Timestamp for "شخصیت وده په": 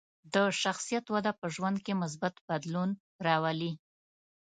0.61-1.45